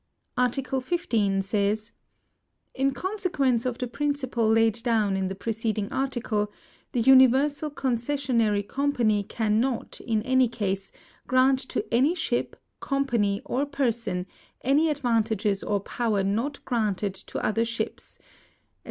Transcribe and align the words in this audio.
•..Article 0.35 0.79
1 0.81 0.97
5 1.37 1.45
says: 1.45 1.91
In 2.73 2.89
consequence 2.89 3.67
of 3.67 3.77
the 3.77 3.85
principle 3.85 4.49
laid 4.49 4.81
down 4.81 5.15
in 5.15 5.27
the 5.27 5.35
preceding 5.35 5.91
article, 5.93 6.51
the 6.91 7.01
Universal 7.01 7.69
Concessionary 7.69 8.67
Company 8.67 9.21
can 9.21 9.59
not, 9.59 10.01
in 10.07 10.23
any 10.23 10.47
case, 10.47 10.91
grant 11.27 11.59
to 11.59 11.85
any 11.93 12.15
ship, 12.15 12.55
company, 12.79 13.43
or 13.45 13.63
person, 13.67 14.25
any 14.63 14.89
advantages 14.89 15.61
or 15.61 15.79
power 15.79 16.23
not 16.23 16.65
granted 16.65 17.13
to 17.13 17.37
other 17.45 17.63
ships, 17.63 18.17
&c. 18.19 18.23